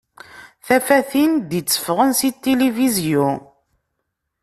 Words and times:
Tafatin 0.65 1.31
d-itteffɣen 1.49 2.11
si 2.19 2.29
tilifizyu. 2.41 3.27